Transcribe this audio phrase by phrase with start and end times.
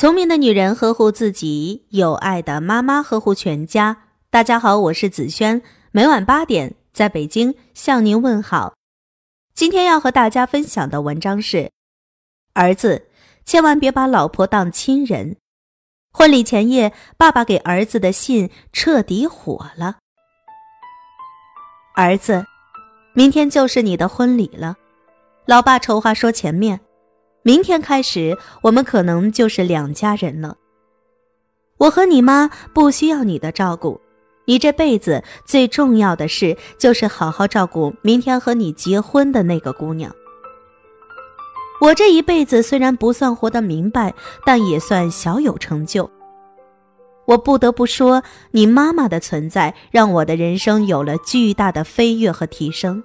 [0.00, 4.04] 聪明的女人呵护自己，有爱的妈妈呵护全家。
[4.30, 5.60] 大家好，我是子轩，
[5.92, 8.72] 每晚八点在北京向您问好。
[9.52, 11.70] 今天要和大家分享的文章是：
[12.54, 13.08] 儿子，
[13.44, 15.36] 千万别把老婆当亲人。
[16.10, 19.98] 婚礼前夜，爸爸给儿子的信彻底火了。
[21.94, 22.46] 儿子，
[23.12, 24.76] 明天就是你的婚礼了。
[25.44, 26.80] 老爸丑话说前面。
[27.42, 30.56] 明天开始，我们可能就是两家人了。
[31.78, 33.98] 我和你妈不需要你的照顾，
[34.44, 40.14] 你这辈子最重要的事就是好好照顾明天和你结婚的那个姑娘。
[41.80, 44.12] 我这一辈子虽然不算活得明白，
[44.44, 46.10] 但也算小有成就。
[47.26, 53.02] 我不得不说，你妈妈的存在让我的人生有了巨大的飞跃和提升。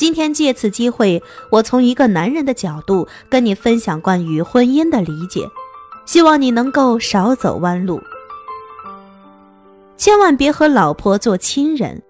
[0.00, 5.46] 今天借此机会，我从一个男人的角度跟你分享关于婚姻的理解，
[6.06, 8.00] 希望你能够少走弯路，
[9.98, 12.02] 千万别和老婆做亲人。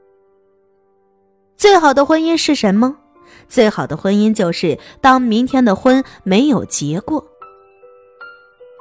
[1.57, 2.97] 最好的婚姻是什么？
[3.49, 7.27] 最好的婚姻就是当明天的婚没有结过。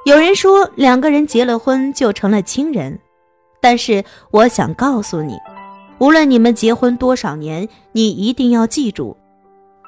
[0.04, 2.96] 有人说两个人结了婚就成了亲人，
[3.60, 5.36] 但是我想告诉你。
[6.00, 9.14] 无论你们结婚多少年，你一定要记住，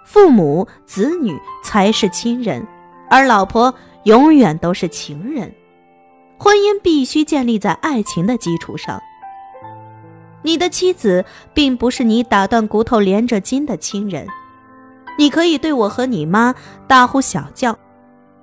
[0.06, 2.66] 父母、子女才是亲人，
[3.08, 5.50] 而老婆永远都是情人。
[6.38, 9.00] 婚姻必须建立在爱情的基础上。
[10.42, 14.26] 你的妻子并不是你打断骨头连着筋的亲人，
[15.16, 16.54] 你可以对我和你妈
[16.86, 17.78] 大呼小叫，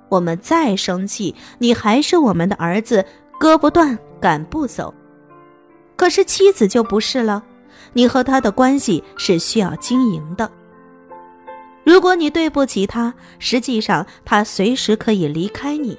[0.09, 3.05] 我们再生气，你还是我们的儿子，
[3.39, 4.91] 割不断，赶不走。
[5.95, 7.43] 可是妻子就不是了。
[7.93, 10.49] 你和他的关系是需要经营的。
[11.83, 15.97] 如果你对不起他，实际上他随时可以离开你。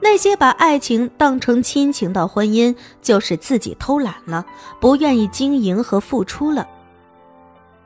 [0.00, 4.44] 那些把爱情当成亲情的婚姻，就是自己偷懒了，
[4.80, 6.66] 不愿意经营和付出了。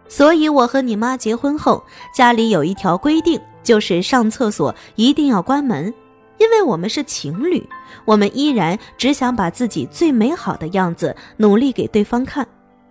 [0.08, 5.94] 所以，我和你妈结婚后，家里有一条规定，就是上厕所一定要关门，
[6.38, 7.64] 因为我们是情侣，
[8.04, 12.46] 我们依然只想把自己最美好的样子努力给对方看。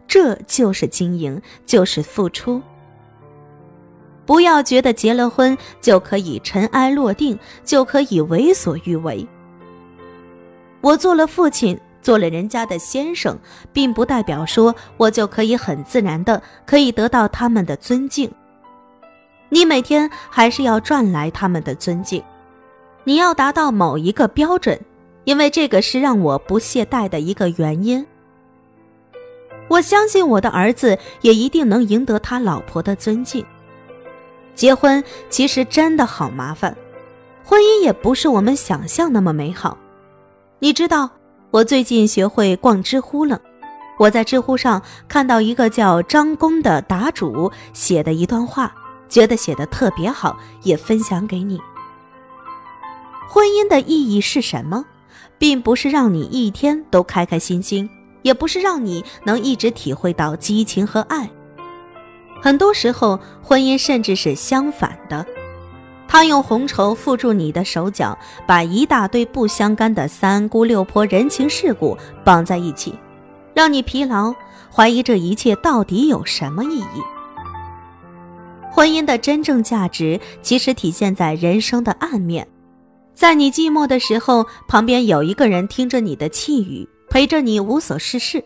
[0.09, 2.61] 这就是经营，就是付出。
[4.25, 9.25] 不要觉得结了婚就可以尘埃落定，就可以为所欲为。
[10.81, 13.37] 我做了父亲，做了人家的先生，
[13.71, 18.31] 并不代表说我就可以很自然的可以得到他们的尊敬。
[19.49, 22.23] 你每天还是要赚来他们的尊敬，
[23.03, 24.79] 你要达到某一个标准，
[25.23, 28.05] 因为这个是让我不懈怠的一个原因。
[29.69, 33.45] 我相信我的儿子也一定能赢得他老婆的尊敬。
[34.53, 36.75] 结婚其实真的好麻烦，
[37.45, 39.77] 婚姻也不是我们想象那么美好。
[40.59, 41.09] 你知道，
[41.51, 43.39] 我最近学会逛知乎了。
[43.97, 48.73] 我在知乎上看到一个叫张工的答主写的一段话，
[49.07, 51.61] 觉得写的特别好，也分享给你。
[53.29, 54.85] 婚姻的意义是什么？
[55.37, 57.89] 并不是让你一天都开开心心。
[58.21, 61.29] 也不是让你能一直体会到激情和爱，
[62.41, 65.25] 很多时候婚姻甚至是相反的，
[66.07, 72.97] 他用红绸缚住你的手脚，把一大堆不相干的三姑六婆、人情世故绑在一起，
[73.53, 74.33] 让你疲劳，
[74.73, 77.03] 怀疑这一切到底有什么意义。
[78.71, 82.47] 婚姻的真正价值其实体现在人生的暗面，
[83.13, 86.87] 在你寂寞的时候，旁边有一个人听着你的气语。
[87.09, 88.43] 陪着你无所事事，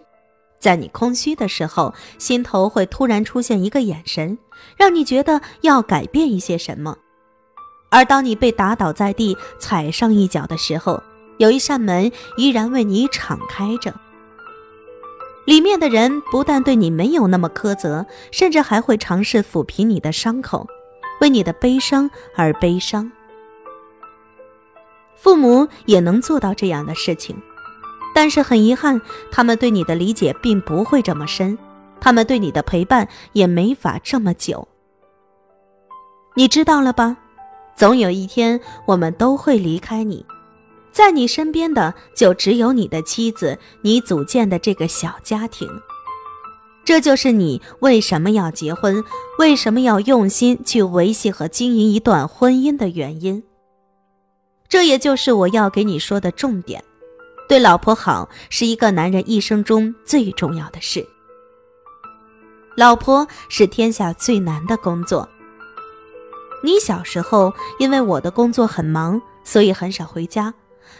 [0.59, 4.37] 在你空虚的时候，心头会突然出现一个眼神，
[4.77, 6.95] 让你觉得要改变一些什么；
[7.89, 11.03] 而当你被打倒在地、踩上一脚的时候，
[11.37, 13.93] 有一扇门依然为你敞开着，
[15.45, 20.65] 里面的人不但对你没有那么苛责，甚至还会尝试抚平你的伤口，
[21.19, 23.11] 为你的悲伤而悲伤。
[25.15, 27.35] 父母也能做到这样的事情。
[28.13, 29.01] 但是很遗憾，
[29.31, 31.57] 他们对你的理解并不会这么深，
[31.99, 34.67] 他们对你的陪伴也没法这么久。
[36.35, 37.17] 你知道了吧？
[37.75, 40.23] 总有一天，我们都会离开你，
[40.91, 45.67] 在你身边的就只有你的妻子，你组建的这个小家庭。
[46.85, 49.03] 这就是你为什么要结婚，
[49.39, 53.41] 为什么要用心去维系和经营一段婚姻的原因。
[54.67, 56.83] 这也就是我要给你说的重点。
[57.47, 61.05] 对老婆好是一个男人一生中最重要的事。
[62.75, 65.27] 老婆是天下最难的工作。
[66.63, 70.53] 你小时候因为我的工作很忙，所以很少回家。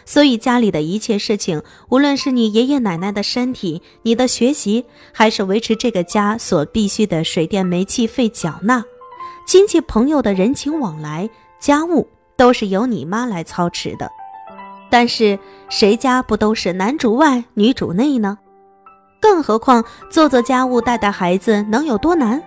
[0.06, 8.84] 所以家里的一切事情，无论是你爷爷奶奶的身体、你的学习，还是维持这个家所必须的水电煤气费缴纳，
[9.46, 12.06] 亲戚朋友的人情往来、家务，
[12.36, 14.10] 都是由你妈来操持的。
[14.94, 15.36] 但是
[15.68, 18.38] 谁家不都是男主外女主内呢？
[19.20, 22.40] 更何况做做家务、带带孩子能有多难？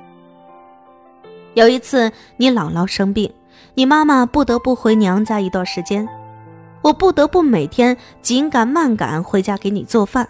[1.55, 3.29] 有一次你姥姥生病，
[3.73, 6.07] 你妈妈不得不回娘家一段时间。
[6.81, 10.25] 我不得不每天紧赶慢赶回家给你做饭，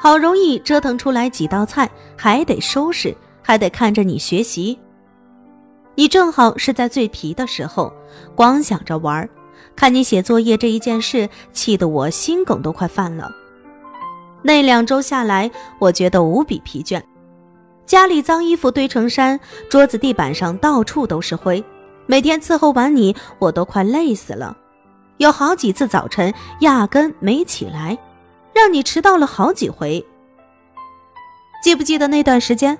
[0.00, 1.86] 好容易折腾出来几道菜，
[2.16, 4.78] 还得收拾，还得看着你学习。
[5.96, 7.92] 你正好是在最皮的时候，
[8.34, 9.28] 光想着玩，
[9.78, 13.30] 看你写作业这一件事，气得我心梗都快犯了。
[14.42, 15.48] 那两周下来，
[15.78, 17.00] 我觉得无比疲倦，
[17.86, 19.38] 家里脏衣服堆成山，
[19.70, 21.64] 桌子地板上到处都是灰，
[22.06, 24.56] 每天伺候完你，我都快累死了。
[25.18, 27.96] 有好几次早晨压根没起来，
[28.52, 30.04] 让你迟到了好几回。
[31.62, 32.76] 记不记得那段时间，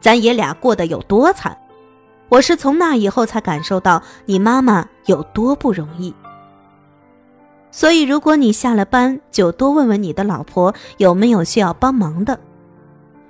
[0.00, 1.54] 咱爷俩过得有多惨？
[2.30, 6.14] 我是从那以后才感受到你妈妈有多不容易。
[7.70, 12.38] 所以，如果你下了班，就多问问你的老婆有没有需要帮忙的。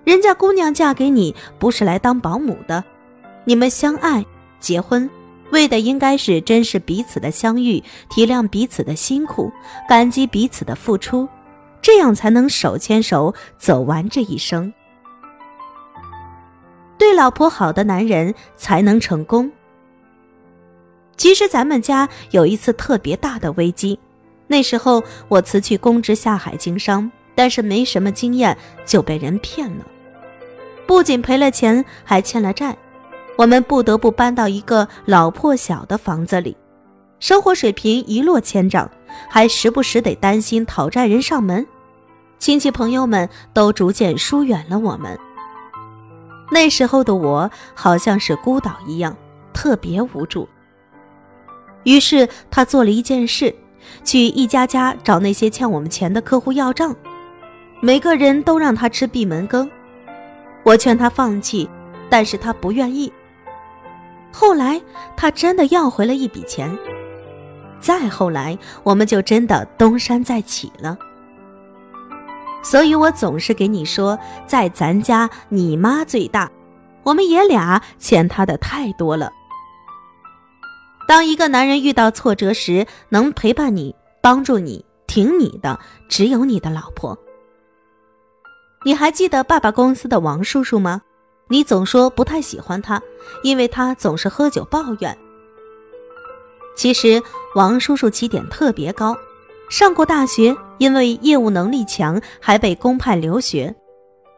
[0.04, 2.82] 人家姑娘嫁给你不是来当保姆的，
[3.44, 4.24] 你们相爱
[4.60, 5.08] 结婚。
[5.50, 9.50] 为的应该是珍视彼此的相遇，体谅彼此的辛苦，
[9.88, 11.26] 感激彼此的付出，
[11.80, 14.72] 这样才能手牵手走完这一生。
[16.98, 19.50] 对老婆好的男人才能成功。
[21.16, 23.98] 其实咱们家有一次特别大的危机，
[24.48, 29.86] 那时候我辞去公职下海经商，但是没什么经验就被人骗了，
[30.86, 32.76] 不仅赔了钱，还欠了债。
[33.36, 36.56] 我们不得不搬到一个老破小的房子里，
[37.20, 38.90] 生活水平一落千丈，
[39.28, 41.64] 还时不时得担心讨债人上门，
[42.38, 45.16] 亲戚朋友们都逐渐疏远了我们。
[46.50, 49.16] 那时候的我好像是孤岛一样，
[49.52, 50.48] 特别无助。
[51.84, 53.54] 于是他做了一件事，
[54.04, 56.94] 去一家家找那些欠我们钱的客户要账，
[57.80, 59.70] 每个人都让他吃闭门羹。
[60.64, 61.68] 我劝他放弃，
[62.10, 63.12] 但是他不愿意。
[64.32, 64.80] 后来，
[65.16, 66.76] 他真的要回了一笔钱。
[67.80, 70.98] 再后来，我们就真的东山再起了。
[72.62, 76.50] 所以我总是给你说，在咱家你妈最大，
[77.04, 79.32] 我们爷俩欠她的太多了。
[81.08, 87.18] 当一个男人遇到挫折时，能陪伴你、帮助你、挺你的，只有你的老婆。
[88.84, 91.00] 你还记得爸爸公司的王叔叔吗？
[91.48, 93.00] 你总说不太喜欢他，
[93.42, 95.16] 因为他总是喝酒抱怨。
[96.76, 97.22] 其实
[97.54, 99.16] 王叔叔起点特别高，
[99.70, 103.74] 上过大学，因为业务能力强，还被公派留学。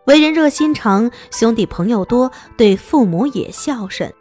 [0.06, 4.14] 为人热心肠，兄弟朋友多，对父母也孝顺。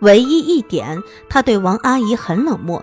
[0.00, 2.82] 唯一一点，他对王阿姨很冷漠，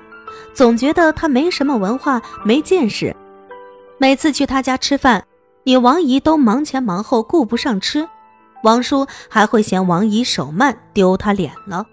[0.53, 3.15] 总觉得她没什么文化，没见识。
[3.97, 5.25] 每次去他家吃饭，
[5.63, 8.07] 你王姨都忙前忙后，顾不上吃。
[8.63, 11.85] 王叔还会嫌王姨手慢，丢他脸了。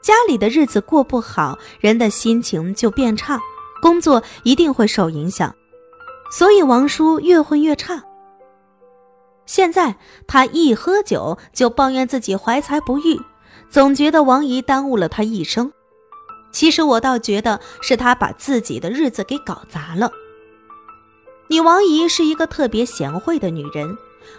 [0.00, 3.38] 家里的日子过不好，人的心情就变差，
[3.82, 5.54] 工作一定会受影响，
[6.30, 8.02] 所以王叔越混越差。
[9.48, 13.18] 现在他一喝酒就抱怨自己怀才不遇，
[13.70, 15.72] 总觉得王姨耽误了他一生。
[16.52, 20.12] 其实我倒觉得是他把自己的日子给搞砸了。
[21.48, 23.96] 你王姨是一个特别贤惠的女人。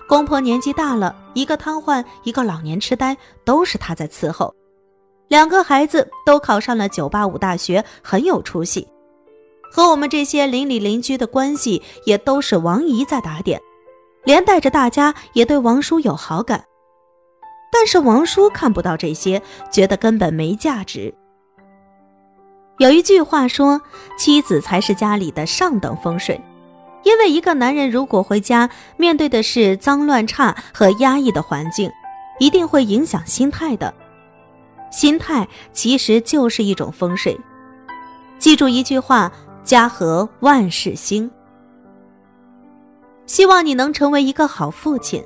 [0.07, 4.53] 公婆年纪大了，一个瘫痪，一个老年痴呆，都是她在伺候。
[5.27, 8.87] 两个孩子都考上了985大学，很有出息。
[9.71, 13.59] 和我们这些邻里邻居的关系也都是王姨在打点，
[14.29, 16.63] 连带着大家也对王叔有好感。
[17.71, 21.11] 但是王叔看不到这些，觉得根本没价值。
[22.77, 23.81] 有一句话说
[24.19, 26.39] ：“妻子才是家里的上等风水。”
[27.01, 31.91] 因为一个男人如果回家面对的是脏乱差和压抑的环境，
[32.37, 33.91] 一定会影响心态的。
[34.91, 37.35] 心态其实就是一种风水。
[38.37, 39.31] 记住一句话：
[39.63, 41.31] 家和万事兴。
[43.29, 45.23] 希望你能成为一个好父亲。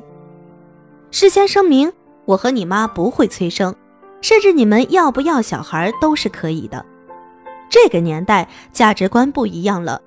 [1.10, 1.89] 事先声明，
[2.25, 3.74] 我和你妈不会催生，
[4.22, 6.86] 甚至你们要不要小孩都是可以的。
[7.69, 10.01] 这个年代价值观不一样了。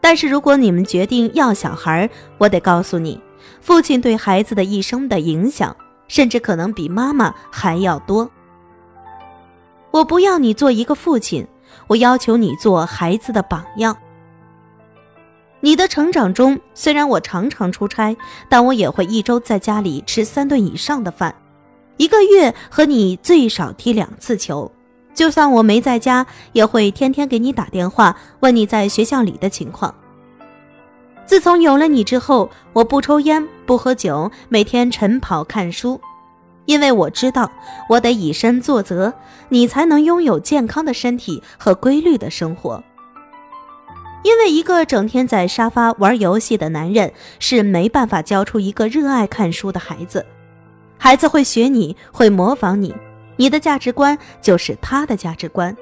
[0.00, 2.08] 但是如果你们决定要小孩，
[2.38, 3.20] 我得告诉你，
[3.60, 5.76] 父亲对孩子的一生的影响，
[6.08, 8.30] 甚至可能比妈妈还要多。
[9.90, 11.46] 我不要你做一个父亲，
[11.88, 13.94] 我要求你做孩子的榜样。
[15.64, 18.14] 你的成长中，虽然我常常出差，
[18.50, 21.34] 但我也会一周在家里吃三顿以上的饭，
[21.96, 24.70] 一个月和你最少踢两次球。
[25.14, 29.94] 就算我没在家，也会天天给你打电话，问你在学校里的情况。
[31.24, 35.98] 自从有了你之后，我不抽烟，不喝酒，每天晨跑看书，
[36.66, 37.50] 因为我知道
[37.88, 39.14] 我得以身作则，
[39.48, 42.84] 你才能拥有健康的身体和规律的生活。
[44.24, 50.24] 因为一个整天在沙发玩游戏的男人是没办法教出一个热爱看书的孩子，
[50.98, 52.94] 孩子会学你，会模仿你，
[53.36, 55.76] 你的价值观就是他的价值观。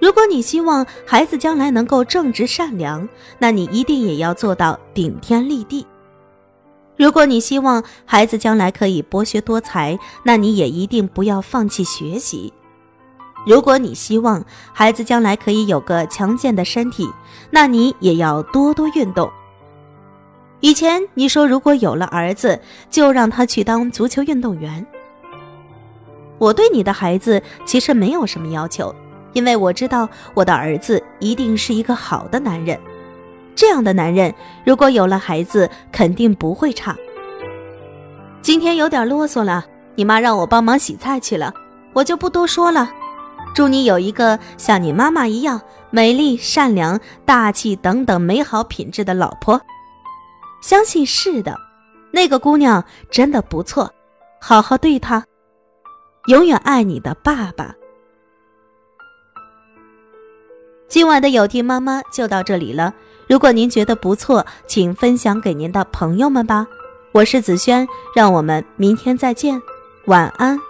[0.00, 5.84] 如果你希望孩子将来能够正直善良，那你一定也要做到顶天立地；
[6.96, 12.52] 如果你希望孩子将来可以博学多才，那你也一定不要放弃学习。
[13.46, 17.08] 如果你希望孩子将来可以有个强健的身体，
[17.48, 19.30] 那你也要多多运动。
[20.58, 22.60] 以前你说如果有了儿子
[22.90, 24.84] 就让他去当足球运动员，
[26.38, 28.92] 我对你的孩子其实没有什么要求，
[29.32, 32.76] 因为我知道我的儿子一定是一个好的男人。
[33.54, 34.34] 这样的男人
[34.64, 36.96] 如果有了孩子，肯定不会差。
[38.42, 41.54] 今天有点啰嗦了，你妈让我帮忙洗菜去了，
[41.92, 42.90] 我就不多说了。
[43.56, 45.58] 祝你有一个像你妈妈一样
[45.88, 49.58] 美丽、善良、大气等等美好品质的老婆。
[50.60, 51.58] 相信是的，
[52.10, 53.90] 那个姑娘真的不错，
[54.42, 55.24] 好好对她。
[56.26, 57.74] 永远爱你的爸爸。
[60.86, 62.92] 今晚的有听妈妈就到这里了。
[63.26, 66.66] 如果您觉得不错，请分享给您的朋友们吧。
[67.12, 69.58] 我是子轩，让我们明天再见，
[70.04, 70.60] 晚安。